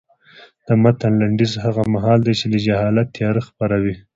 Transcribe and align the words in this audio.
د 0.67 0.69
متن 0.81 1.13
لنډیز 1.21 1.51
هغه 1.65 1.81
مهال 1.93 2.19
دی 2.27 2.33
چې 2.39 2.45
د 2.49 2.55
جهالت 2.65 3.07
تیاره 3.17 3.41
خپره 3.49 3.75
وه. 3.83 3.95